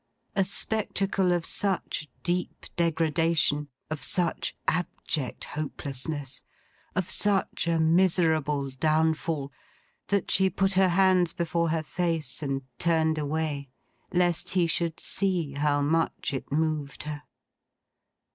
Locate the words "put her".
10.49-10.89